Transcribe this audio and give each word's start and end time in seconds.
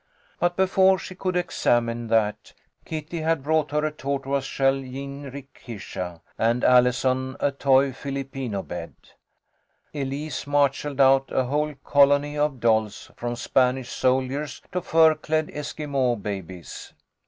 But 0.39 0.55
before 0.55 0.97
she 0.97 1.13
could 1.13 1.35
examine 1.35 2.07
that, 2.07 2.53
Kitty 2.85 3.19
had 3.21 3.43
brought 3.43 3.69
her 3.69 3.85
a 3.85 3.91
tortoise 3.91 4.45
shell 4.45 4.73
jinrikisha, 4.77 6.21
and 6.39 6.63
Allison 6.63 7.35
a 7.39 7.51
toy 7.51 7.93
Filipino 7.93 8.63
bed. 8.63 8.95
Elise 9.93 10.47
marshalled 10.47 10.99
out 10.99 11.29
a 11.31 11.43
whole 11.43 11.75
colony 11.83 12.35
of 12.35 12.59
dolls, 12.59 13.11
from 13.15 13.35
Spanish 13.35 13.89
soldiers 13.91 14.59
to 14.71 14.81
fur 14.81 15.13
clad 15.13 15.51
Esquimaux 15.53 16.15
babies. 16.15 16.93